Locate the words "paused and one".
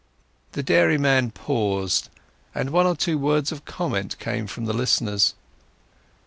1.29-2.87